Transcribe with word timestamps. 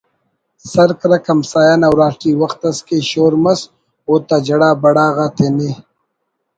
سر 0.71 0.89
کرک 0.99 1.23
ہمسایہ 1.31 1.75
نا 1.81 1.87
اُراٹی 1.91 2.31
وخت 2.41 2.61
اس 2.67 2.77
کہ 2.87 2.97
شور 3.09 3.33
مس 3.43 3.59
اوتا 4.07 4.37
جڑا 4.45 4.69
بڑا 4.83 5.07
غا 5.15 5.27
تینے 5.35 5.69